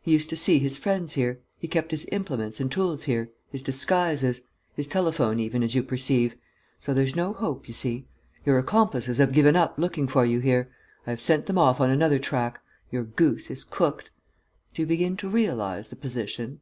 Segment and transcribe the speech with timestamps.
[0.00, 1.40] He used to see his friends here.
[1.58, 4.40] He kept his implements and tools here, his disguises...
[4.76, 6.36] his telephone even, as you perceive.
[6.78, 8.06] So there's no hope, you see.
[8.44, 10.70] Your accomplices have given up looking for you here.
[11.04, 12.60] I have sent them off on another track.
[12.92, 14.12] Your goose is cooked.
[14.72, 16.60] Do you begin to realize the position?"